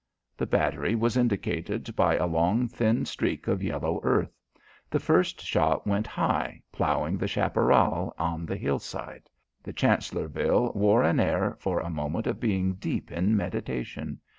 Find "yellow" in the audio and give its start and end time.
3.61-3.99